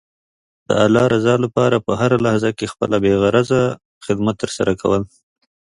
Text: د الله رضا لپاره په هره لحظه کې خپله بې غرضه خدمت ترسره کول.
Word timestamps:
د 0.67 0.69
الله 0.85 1.05
رضا 1.15 1.35
لپاره 1.45 1.77
په 1.85 1.91
هره 2.01 2.17
لحظه 2.25 2.49
کې 2.57 2.71
خپله 2.73 2.95
بې 3.03 3.13
غرضه 3.21 3.61
خدمت 4.05 4.35
ترسره 4.43 4.73
کول. 4.81 5.03